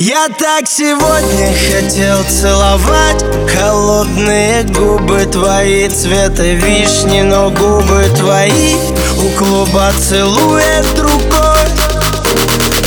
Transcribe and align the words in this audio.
Я 0.00 0.28
так 0.28 0.68
сегодня 0.68 1.52
хотел 1.72 2.22
целовать 2.22 3.24
Холодные 3.52 4.62
губы 4.62 5.26
твои 5.26 5.88
цвета 5.88 6.44
вишни 6.44 7.22
Но 7.22 7.50
губы 7.50 8.04
твои 8.16 8.76
у 9.16 9.28
клуба 9.36 9.90
целует 10.00 10.86
другой 10.94 11.66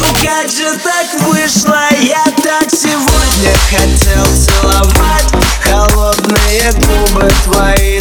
Ну 0.00 0.06
как 0.20 0.50
же 0.50 0.76
так 0.82 1.06
вышло, 1.28 1.78
я 2.00 2.24
так 2.42 2.68
сегодня 2.72 3.54
хотел 3.70 4.26
целовать 4.34 5.32
Холодные 5.62 6.72
губы 6.72 7.30
твои 7.44 7.95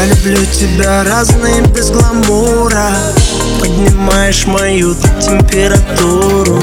Я 0.00 0.06
люблю 0.06 0.46
тебя 0.46 1.04
разный 1.04 1.60
без 1.60 1.90
гламура. 1.90 2.90
Поднимаешь 3.60 4.46
мою 4.46 4.94
температуру. 5.20 6.58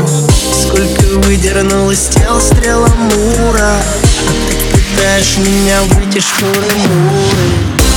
Сколько 0.60 1.04
выдернул 1.24 1.92
из 1.92 2.08
тел 2.08 2.42
стрела 2.42 2.88
мура. 2.88 3.76
А 3.76 4.42
ты 4.50 4.80
пытаешь 4.80 5.38
меня 5.38 5.84
выйти 5.84 6.20
шкуры 6.20 6.66
муры 6.88 7.48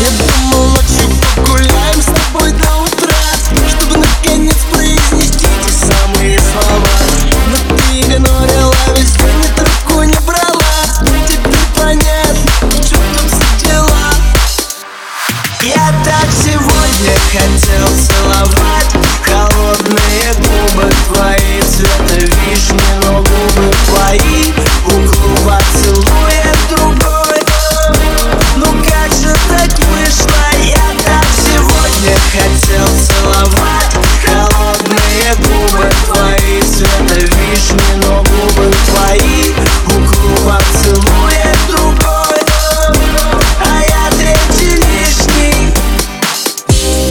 Я 0.03 0.11
думал 0.19 0.50
так 16.05 16.27
сегодня 16.43 17.15
хотел 17.33 17.87
целовать 17.87 18.95
Холодные 19.23 20.35
губы. 20.35 20.91
твои 21.07 21.20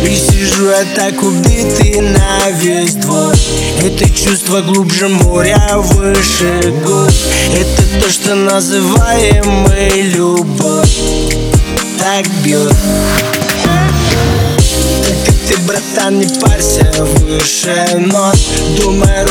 И 0.04 0.16
сижу 0.16 0.70
я 0.70 0.86
так 0.96 1.22
убитый 1.22 2.00
на 2.02 2.50
весь 2.52 2.96
двор. 2.96 3.34
Это 3.84 4.10
чувство 4.10 4.62
глубже 4.62 5.08
моря, 5.10 5.74
выше 5.76 6.74
губ 6.84 7.12
Это 7.54 8.02
то, 8.02 8.10
что 8.10 8.36
называем 8.36 9.46
мы 9.46 9.90
любовь. 10.16 10.98
Так 12.00 12.26
бьет. 12.44 12.74
Ты, 15.48 15.58
братан, 15.62 16.20
не 16.20 16.28
парься 16.40 16.92
выше 17.00 17.88
нот 17.96 18.38
Думай 18.80 19.26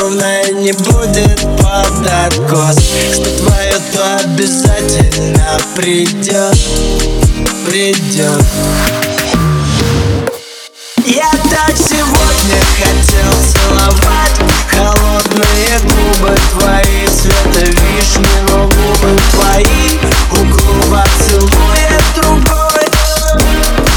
и 0.50 0.54
не 0.54 0.72
будет 0.72 1.40
под 1.58 2.08
откос 2.26 2.76
Что 3.12 3.38
твое, 3.38 3.74
то 3.92 4.16
обязательно 4.24 5.58
придет. 5.76 6.58
Придет 7.64 8.42
я 11.10 11.30
так 11.30 11.74
сегодня 11.74 12.60
хотел 12.76 13.32
целовать 13.54 14.38
Холодные 14.70 15.80
губы. 15.80 16.36
Твои 16.50 17.06
Цвета 17.06 17.64
вишни, 17.64 18.28
но 18.50 18.64
губы 18.64 19.18
твои. 19.32 19.98
Углова 20.32 21.06
целует 21.26 22.04
другой. 22.14 22.84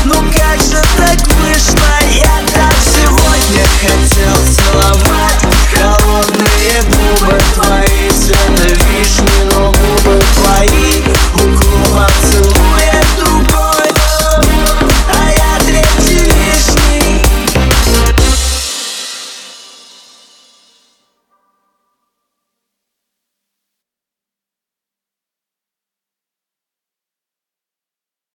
Ну 0.06 0.13
как 0.31 0.62
же 0.62 0.81
так 0.96 1.28
вышло? 1.35 1.94
Я 2.13 2.40
так 2.53 2.75
сегодня 2.81 3.66
хотел 3.81 4.56
целовать 4.56 4.81